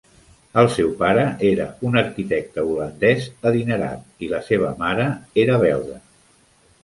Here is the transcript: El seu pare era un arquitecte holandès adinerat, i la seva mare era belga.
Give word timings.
El 0.59 0.69
seu 0.75 0.87
pare 1.01 1.23
era 1.49 1.65
un 1.89 1.97
arquitecte 2.01 2.63
holandès 2.71 3.27
adinerat, 3.51 4.01
i 4.25 4.29
la 4.31 4.41
seva 4.49 4.71
mare 4.79 5.07
era 5.45 5.61
belga. 5.65 5.99